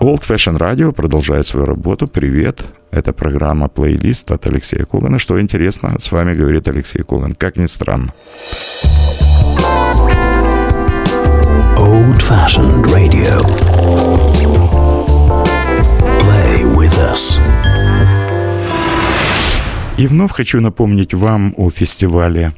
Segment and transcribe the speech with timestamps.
[0.00, 2.06] Old Fashion Radio продолжает свою работу.
[2.06, 2.66] Привет.
[2.90, 5.18] Это программа плейлист от Алексея Когана.
[5.18, 7.32] Что интересно, с вами говорит Алексей Коган.
[7.32, 8.12] Как ни странно.
[11.78, 13.40] Old Fashioned Radio.
[16.20, 17.40] Play with us.
[19.96, 22.52] И вновь хочу напомнить вам о фестивале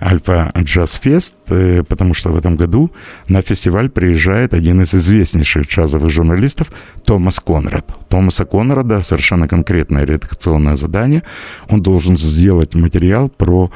[0.00, 2.90] Альфа Джаз Фест, э, потому что в этом году
[3.28, 6.70] на фестиваль приезжает один из известнейших джазовых журналистов
[7.04, 7.84] Томас Конрад.
[8.08, 11.22] Томаса Конрада совершенно конкретное редакционное задание.
[11.68, 13.70] Он должен сделать материал про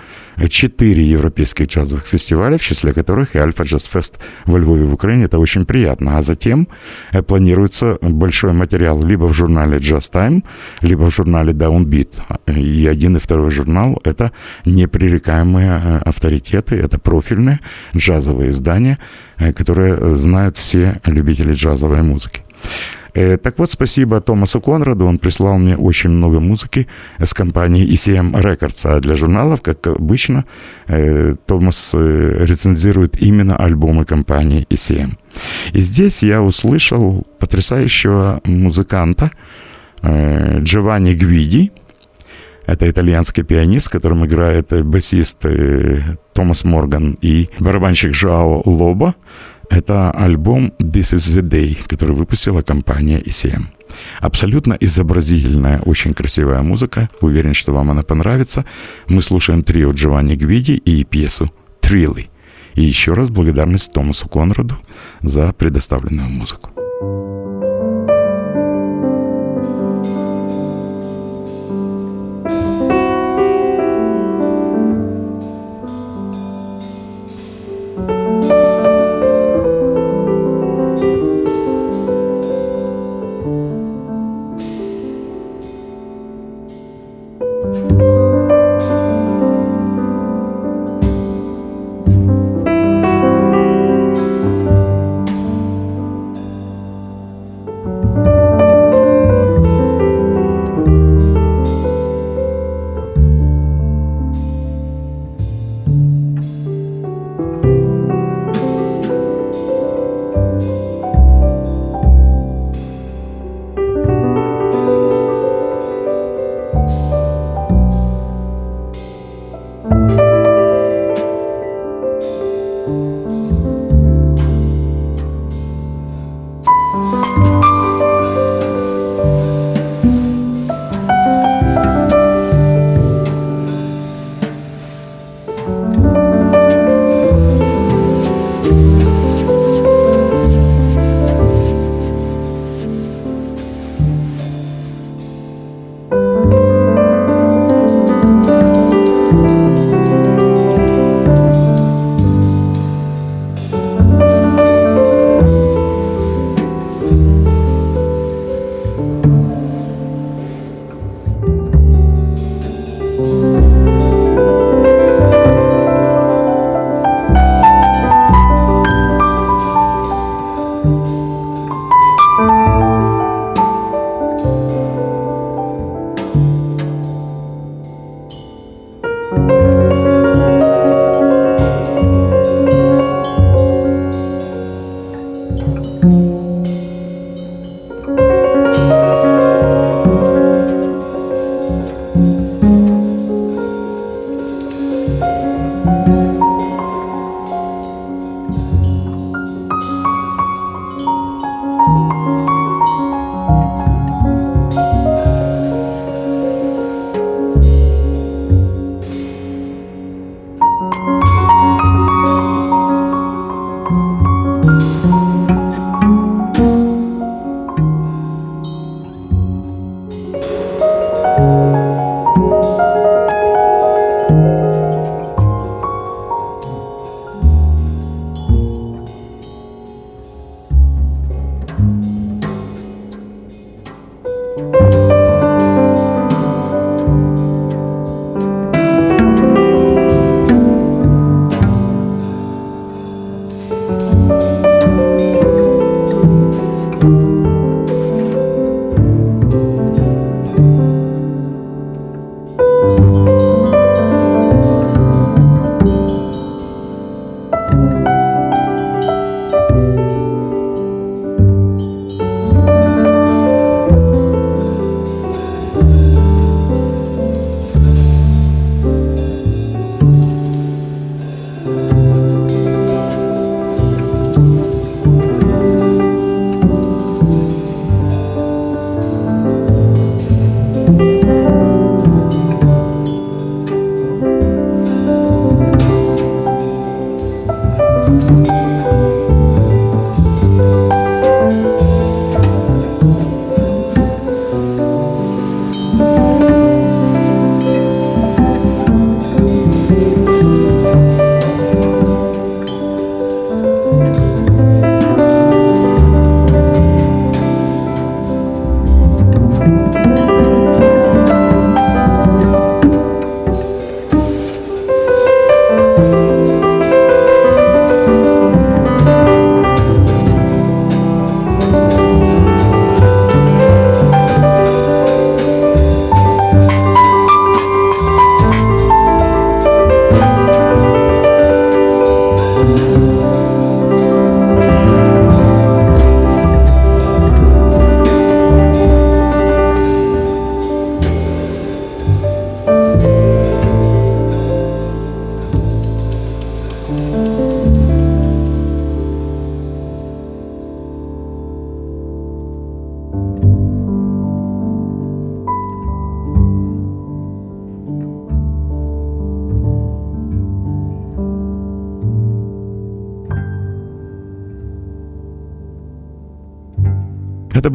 [0.48, 5.24] четыре европейских джазовых фестиваля, в числе которых и Альфа Джаз Фест во Львове в Украине.
[5.24, 6.18] Это очень приятно.
[6.18, 6.68] А затем
[7.12, 10.42] э, планируется большой материал либо в журнале Jazz Time,
[10.82, 12.22] либо в журнале Downbeat.
[12.46, 14.32] И один и второй журнал— это
[14.64, 17.60] непререкаемые э, авторитеты, это профильные
[17.96, 18.98] джазовые издания,
[19.38, 22.42] э, которые знают все любители джазовой музыки.
[23.14, 26.86] Э, так вот, спасибо Томасу Конраду, он прислал мне очень много музыки
[27.18, 30.44] с компании ECM Records, а для журналов, как обычно,
[30.88, 35.16] э, Томас рецензирует именно альбомы компании ECM.
[35.74, 39.30] И здесь я услышал потрясающего музыканта
[40.02, 41.70] Джованни Гвиди,
[42.66, 49.14] это итальянский пианист, которым играет басист э, Томас Морган и барабанщик Жао Лоба.
[49.72, 53.68] Это альбом This is the Day, который выпустила компания ECM.
[54.20, 57.08] Абсолютно изобразительная, очень красивая музыка.
[57.22, 58.66] Уверен, что вам она понравится.
[59.08, 61.50] Мы слушаем трио Джованни Гвиди и пьесу
[61.80, 62.26] «Триллы».
[62.74, 64.76] И еще раз благодарность Томасу Конраду
[65.22, 66.81] за предоставленную музыку.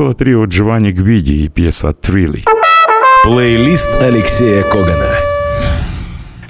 [0.07, 2.45] Было трио Джованни Гвиди и пьеса «Трилли».
[3.25, 5.15] Плейлист Алексея Когана.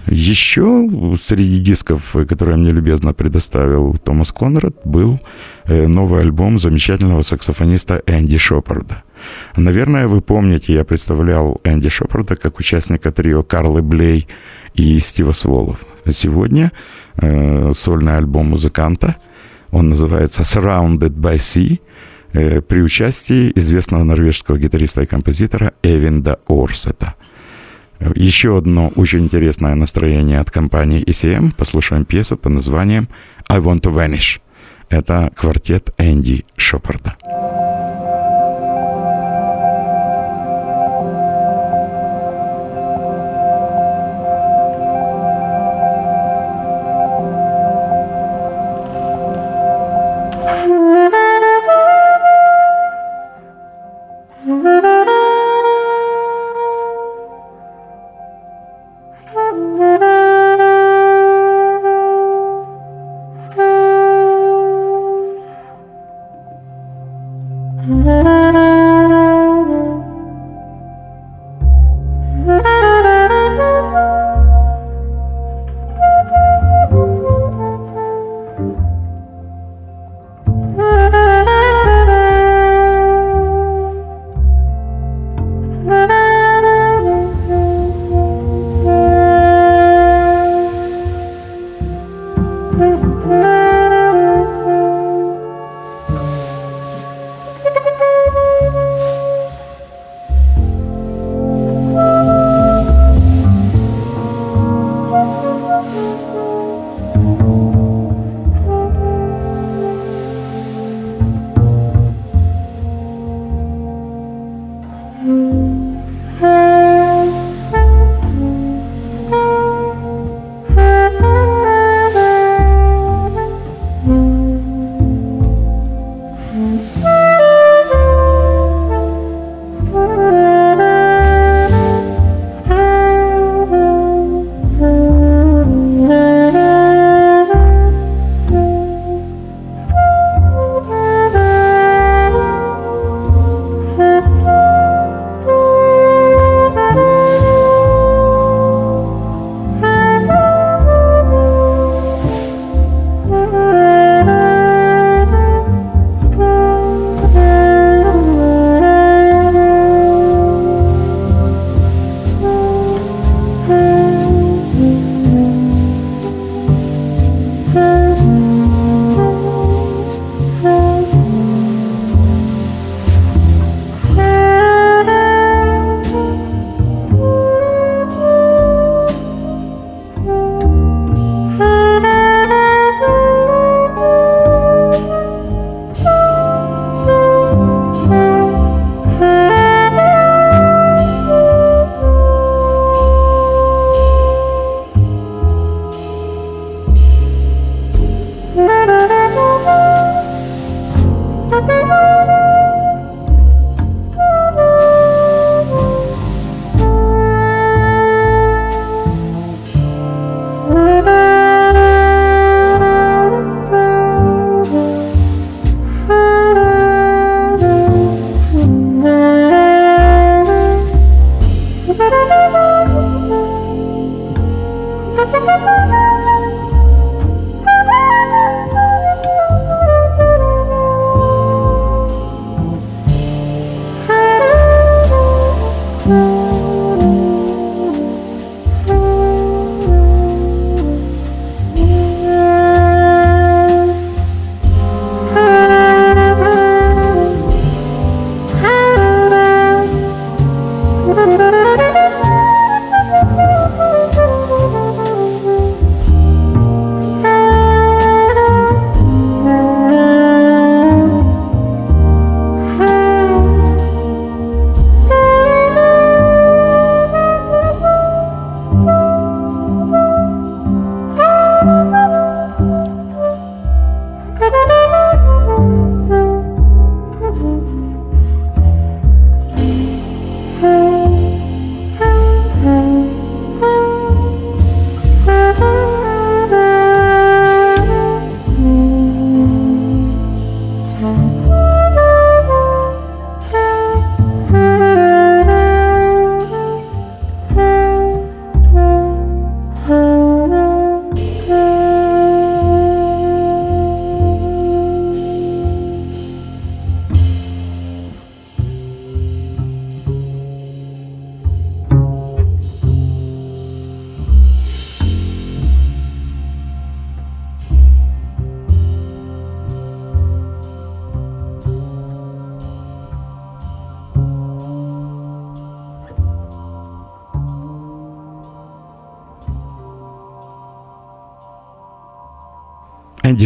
[0.06, 0.88] Еще
[1.20, 5.20] среди дисков, которые мне любезно предоставил Томас Конрад, был
[5.66, 9.04] э, новый альбом замечательного саксофониста Энди Шопарда.
[9.56, 14.28] Наверное, вы помните, я представлял Энди Шопарда как участника трио Карлы Блей
[14.76, 15.80] и Стива Сволов.
[16.12, 16.72] Сегодня
[17.20, 19.16] э, сольный альбом музыканта,
[19.72, 21.80] он называется «Surrounded by Sea»,
[22.32, 27.16] при участии известного норвежского гитариста и композитора Эвинда Орсета.
[28.16, 31.54] Еще одно очень интересное настроение от компании ECM.
[31.56, 33.10] Послушаем пьесу под названием
[33.50, 34.40] «I Want to Vanish».
[34.90, 37.16] Это квартет Энди Шопарда.
[37.22, 37.67] Энди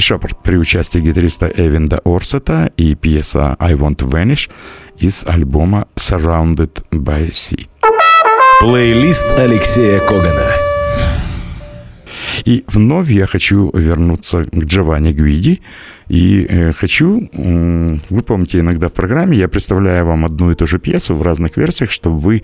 [0.01, 4.49] Шепард при участии гитариста Эвинда Орсета и пьеса «I Want to Vanish»
[4.97, 7.67] из альбома «Surrounded by Sea».
[8.59, 10.51] Плейлист Алексея Когана.
[12.45, 15.61] И вновь я хочу вернуться к Джованни Гвиди,
[16.07, 20.79] и э, хочу, вы помните, иногда в программе я представляю вам одну и ту же
[20.79, 22.43] пьесу в разных версиях, чтобы вы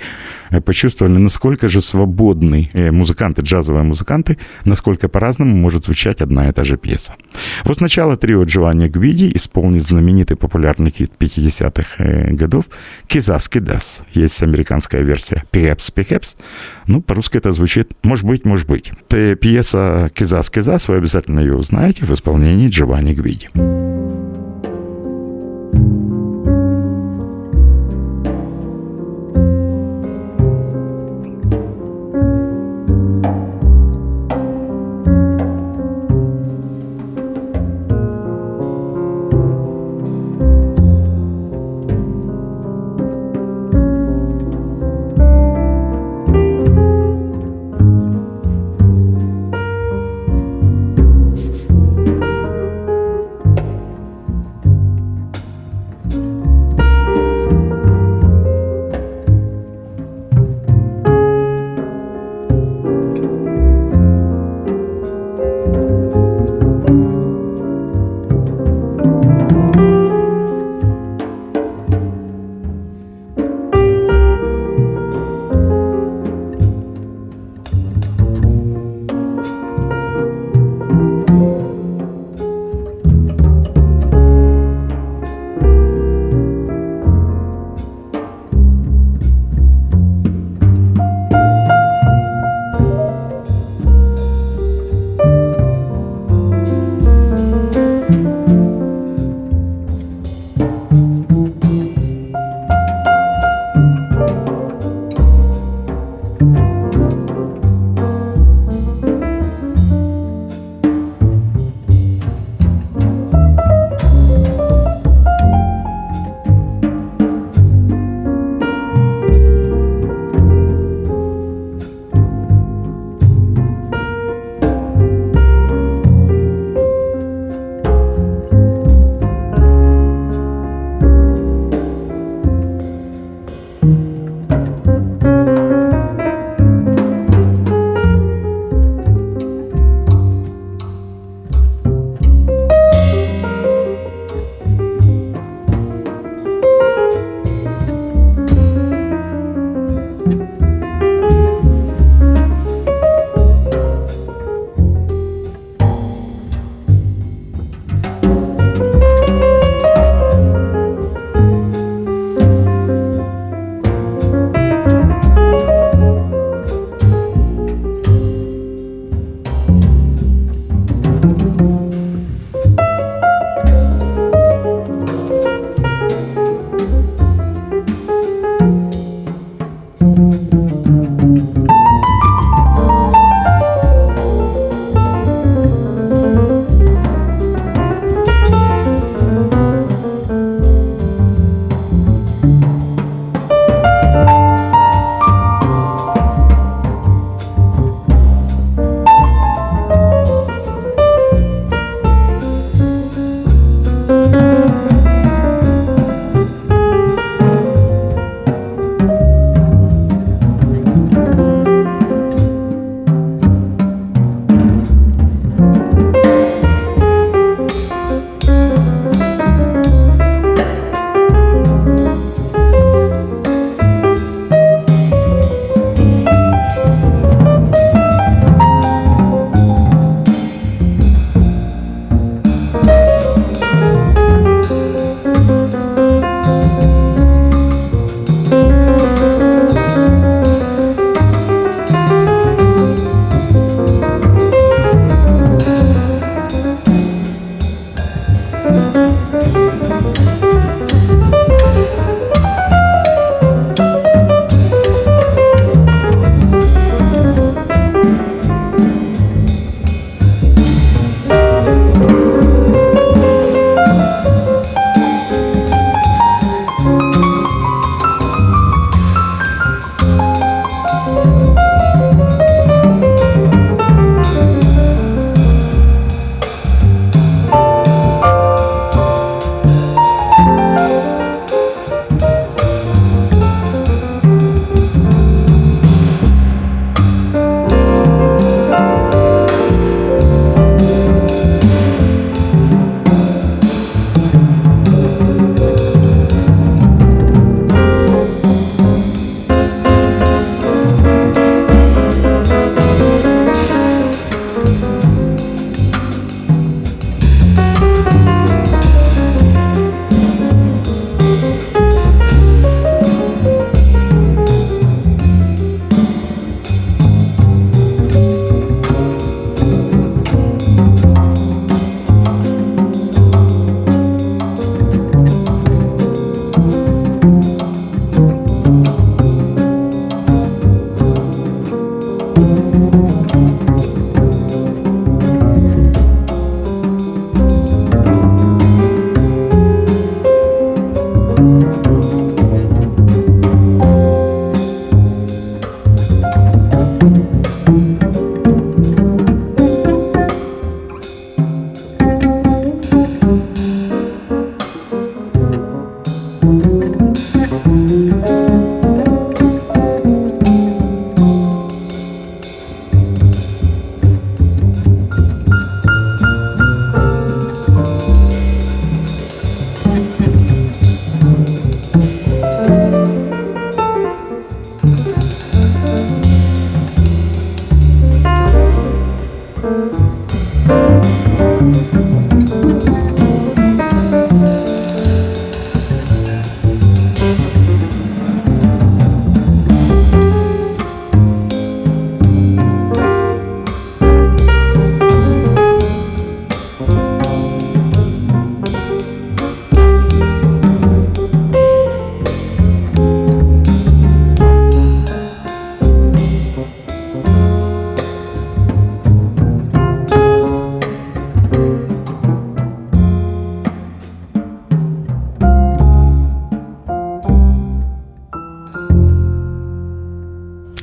[0.49, 6.51] э, почувствовали, насколько же свободны э, музыканты, джазовые музыканты, насколько по-разному может звучать одна и
[6.51, 7.15] та же пьеса.
[7.63, 12.65] Вот сначала трио Джованни Гвиди исполнит знаменитый популярный хит 50-х э, годов
[13.07, 14.03] «Кизас Кидас».
[14.13, 16.37] Есть американская версия «Perhaps, Perhaps».
[16.87, 18.91] Ну, по-русски это звучит «Может быть, может быть».
[19.09, 23.46] Это пьеса «Кизас Кизас», вы обязательно ее узнаете в исполнении Джованни Гвиди.
[23.55, 24.26] you.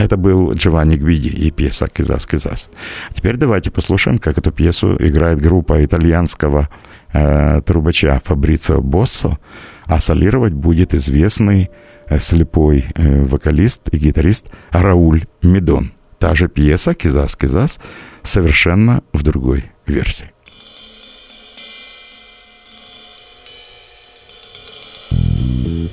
[0.04, 2.68] Это был Джованни Гвиди и пьеса «Кизас, Кизас».
[3.14, 6.68] Теперь давайте послушаем, как эту пьесу играет группа итальянского
[7.14, 9.38] э, трубача Фабрицио Боссо,
[9.86, 11.70] а солировать будет известный
[12.08, 15.92] э, слепой э, вокалист и гитарист Рауль Медон.
[16.18, 17.80] Та же пьеса «Кизас, Кизас»
[18.22, 20.30] совершенно в другой версии.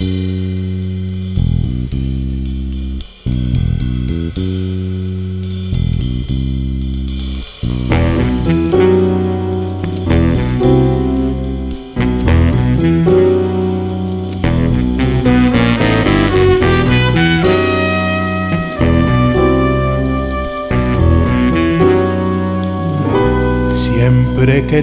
[0.02, 0.11] Siempre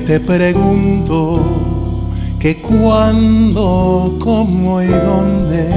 [0.00, 1.40] te pregunto
[2.38, 5.68] que cuándo, cómo y dónde,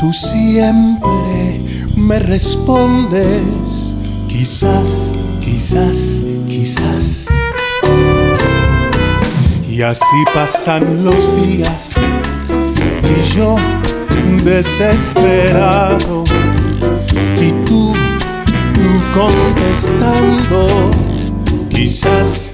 [0.00, 1.60] tú siempre
[1.96, 3.94] me respondes,
[4.28, 7.26] quizás, quizás, quizás.
[9.68, 11.94] Y así pasan los días
[13.02, 13.56] y yo
[14.44, 16.24] desesperado
[17.38, 17.92] y tú,
[18.74, 20.90] tú contestando,
[21.68, 22.53] quizás,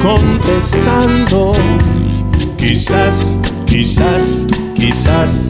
[0.00, 1.52] contestando.
[2.56, 5.49] Quizás, quizás, quizás.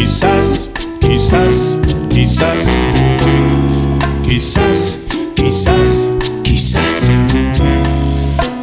[0.00, 1.76] Quizás, quizás,
[2.08, 2.64] quizás,
[4.24, 4.98] quizás,
[5.36, 6.08] quizás,
[6.42, 7.22] quizás,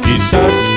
[0.02, 0.67] quizás,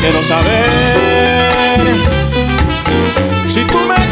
[0.00, 0.68] quiero saber.
[3.46, 4.09] Si tú me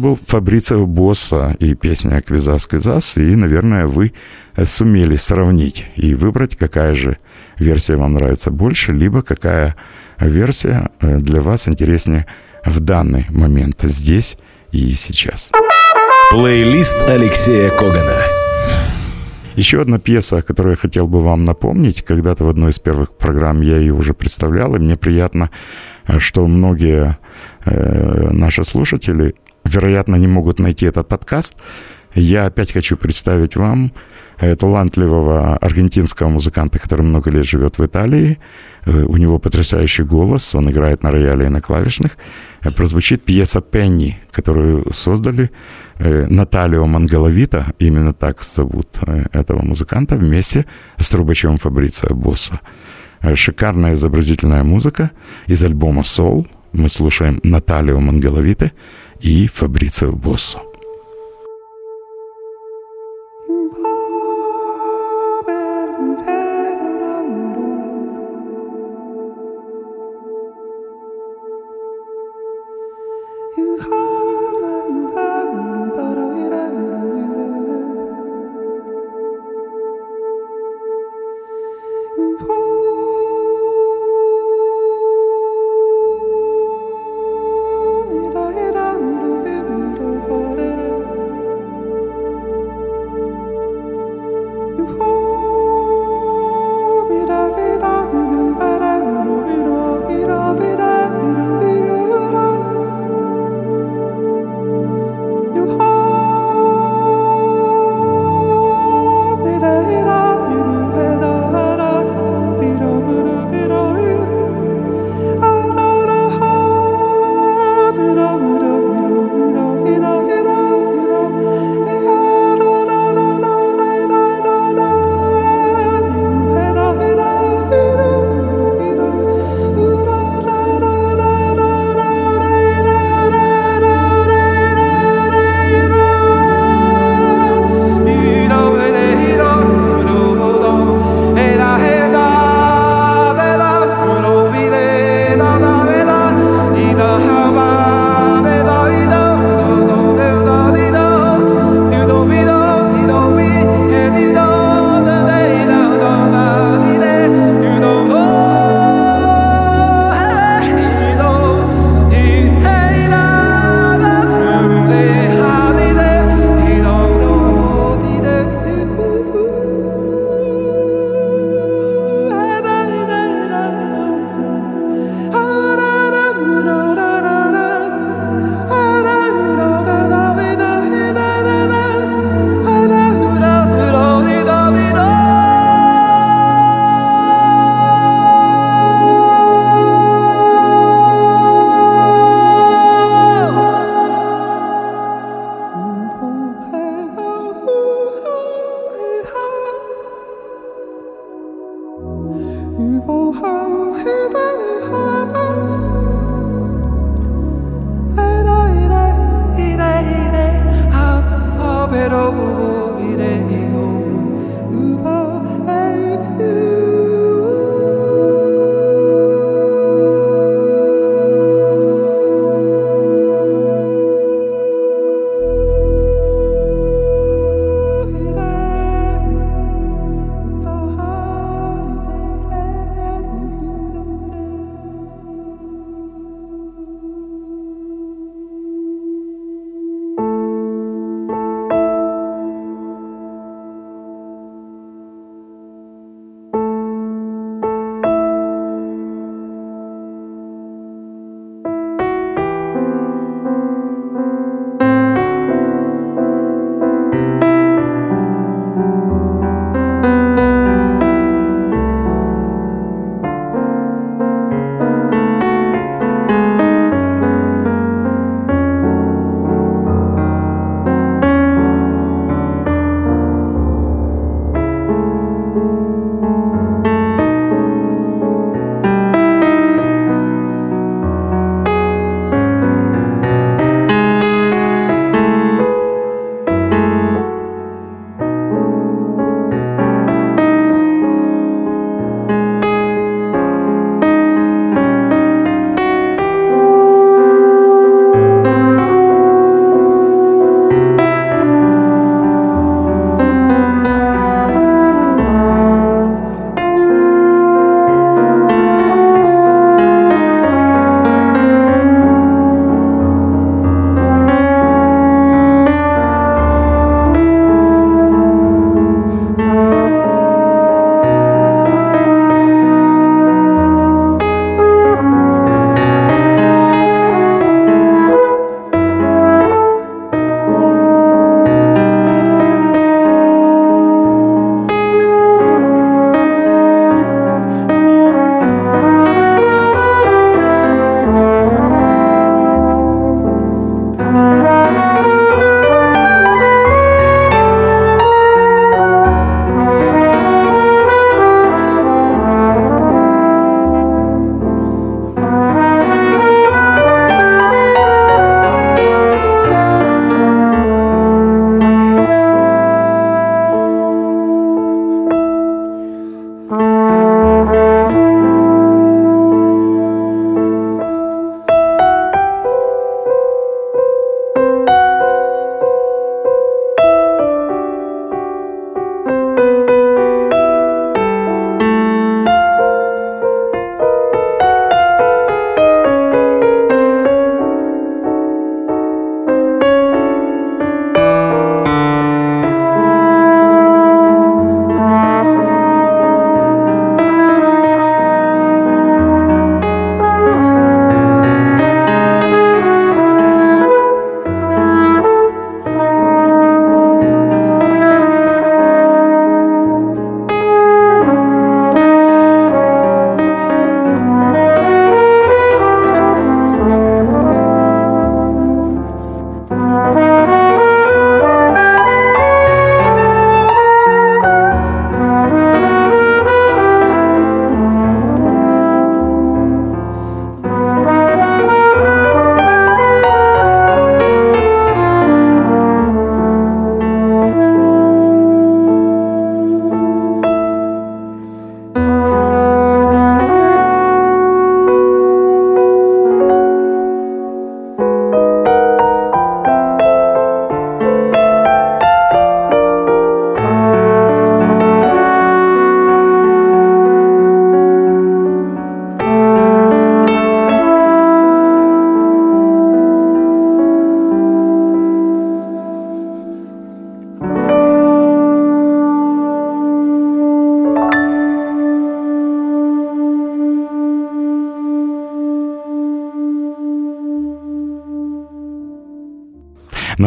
[0.00, 4.12] был Фабрицио Босса и песня «Квизас, Квизас», и, наверное, вы
[4.64, 7.18] сумели сравнить и выбрать, какая же
[7.58, 9.76] версия вам нравится больше, либо какая
[10.18, 12.26] версия э, для вас интереснее
[12.64, 14.38] в данный момент, здесь
[14.72, 15.52] и сейчас.
[16.30, 18.22] Плейлист Алексея Когана.
[19.56, 22.02] Еще одна пьеса, которую я хотел бы вам напомнить.
[22.02, 25.50] Когда-то в одной из первых программ я ее уже представлял, и мне приятно,
[26.06, 27.18] э, что многие
[27.66, 31.54] э, наши слушатели, вероятно, не могут найти этот подкаст.
[32.14, 33.92] Я опять хочу представить вам
[34.38, 38.38] э, талантливого аргентинского музыканта, который много лет живет в Италии.
[38.84, 42.16] Э, у него потрясающий голос, он играет на рояле и на клавишных.
[42.62, 45.50] Э, прозвучит пьеса «Пенни», которую создали
[45.98, 48.88] Наталио Мангаловита, именно так зовут
[49.32, 50.64] этого музыканта, вместе
[50.96, 52.60] с трубачом Фабрицио Босса.
[53.34, 55.10] Шикарная изобразительная музыка
[55.46, 56.46] из альбома «Soul».
[56.72, 58.72] Мы слушаем Наталио Мангаловита
[59.20, 60.69] и Фабрицио Боссо.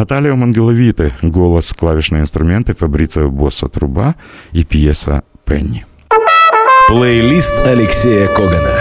[0.04, 4.16] Наталья Мангеловиты, голос, клавишные инструменты, Фабрицио Босса, труба
[4.52, 5.86] и пьеса «Пенни».
[6.88, 8.80] Плейлист Алексея Когана.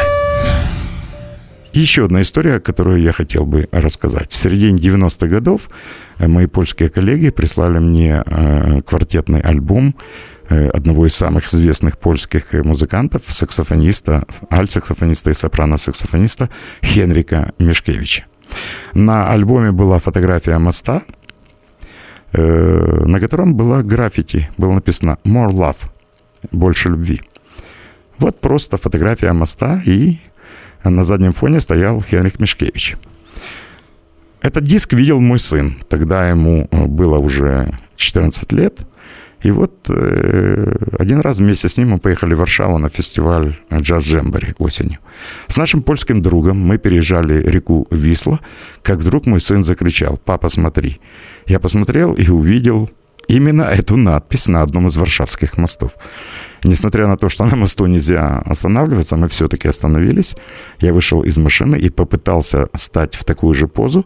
[1.71, 4.33] Еще одна история, которую я хотел бы рассказать.
[4.33, 5.69] В середине 90-х годов
[6.17, 9.95] э, мои польские коллеги прислали мне э, квартетный альбом
[10.49, 16.49] э, одного из самых известных польских музыкантов, саксофониста, альт-саксофониста и сопрано-саксофониста
[16.83, 18.25] Хенрика Мишкевича.
[18.93, 21.03] На альбоме была фотография моста,
[22.33, 25.77] на котором была граффити, было написано «More love»,
[26.51, 27.21] «Больше любви».
[28.17, 30.19] Вот просто фотография моста и
[30.83, 32.95] на заднем фоне стоял Хенрих Мишкевич.
[34.41, 35.77] Этот диск видел мой сын.
[35.87, 38.79] Тогда ему э, было уже 14 лет.
[39.43, 44.03] И вот э, один раз вместе с ним мы поехали в Варшаву на фестиваль джаз
[44.03, 44.99] джембори осенью.
[45.47, 48.39] С нашим польским другом мы переезжали реку Висла,
[48.81, 50.99] как вдруг мой сын закричал «Папа, смотри!».
[51.45, 52.89] Я посмотрел и увидел
[53.27, 55.97] именно эту надпись на одном из варшавских мостов.
[56.63, 60.35] Несмотря на то, что на мосту нельзя останавливаться, мы все-таки остановились.
[60.79, 64.05] Я вышел из машины и попытался стать в такую же позу,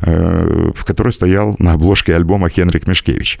[0.00, 3.40] э, в которой стоял на обложке альбома Хенрик Мишкевич.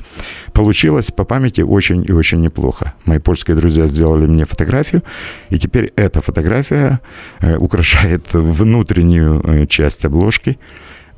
[0.52, 2.94] Получилось по памяти очень и очень неплохо.
[3.04, 5.02] Мои польские друзья сделали мне фотографию,
[5.50, 7.00] и теперь эта фотография
[7.40, 10.58] э, украшает внутреннюю э, часть обложки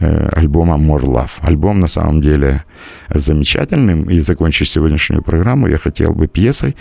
[0.01, 1.31] альбома More Love.
[1.41, 2.65] Альбом на самом деле
[3.09, 6.77] замечательным, и закончить сегодняшнюю программу я хотел бы пьесой,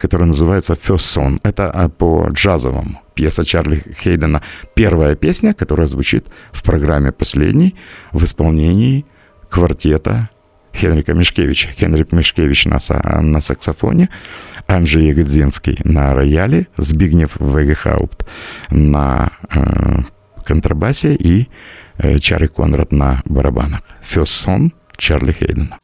[0.00, 1.38] которая называется «First Song».
[1.42, 3.00] Это а, по джазовому.
[3.14, 4.42] Пьеса Чарли Хейдена.
[4.74, 7.74] Первая песня, которая звучит в программе «Последний»
[8.12, 9.04] в исполнении
[9.48, 10.30] квартета
[10.74, 11.70] Хенрика Мишкевича.
[11.70, 12.78] Хенрик Мишкевич на,
[13.20, 14.08] на саксофоне,
[14.66, 18.26] Анджей Ягодзинский на рояле, Збигнев Вегехаупт
[18.70, 19.98] на э,
[20.44, 21.46] контрабасе и э,
[22.20, 23.80] Чарли Конрад на барабанах.
[24.02, 25.78] First Song Чарли Хейдена.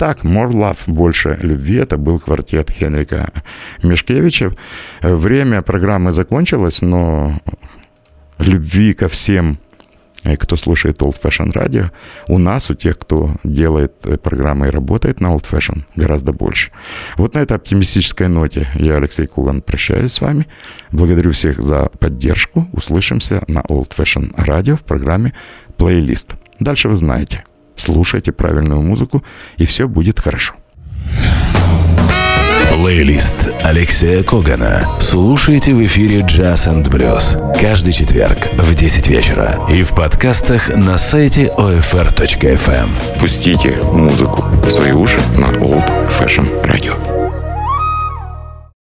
[0.00, 3.32] Так, More Love, больше любви, это был квартет Хенрика
[3.82, 4.50] Мешкевича.
[5.02, 7.38] Время программы закончилось, но
[8.38, 9.58] любви ко всем
[10.38, 11.90] кто слушает Old Fashion Radio,
[12.28, 16.70] у нас, у тех, кто делает программы и работает на Old Fashion, гораздо больше.
[17.16, 20.46] Вот на этой оптимистической ноте я, Алексей Куган, прощаюсь с вами.
[20.92, 22.68] Благодарю всех за поддержку.
[22.72, 25.32] Услышимся на Old Fashion Radio в программе
[25.76, 26.36] «Плейлист».
[26.58, 27.44] Дальше вы знаете
[27.80, 29.24] слушайте правильную музыку,
[29.56, 30.54] и все будет хорошо.
[32.72, 34.86] Плейлист Алексея Когана.
[35.00, 40.96] Слушайте в эфире Jazz and Blues каждый четверг в 10 вечера и в подкастах на
[40.96, 43.18] сайте OFR.FM.
[43.20, 47.19] Пустите музыку в свои уши на Old Fashion Radio.